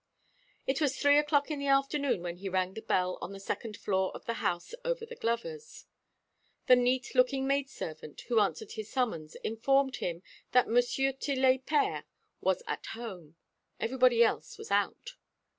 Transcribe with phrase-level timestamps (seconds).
[0.65, 3.77] It was three o'clock in the afternoon when he rang the bell on the second
[3.77, 5.85] floor of the house over the glover's.
[6.65, 10.73] The neat looking maid servant who answered his summons informed him that M.
[10.81, 12.05] Tillet père
[12.39, 13.35] was at home.
[13.79, 15.17] Everybody else was out.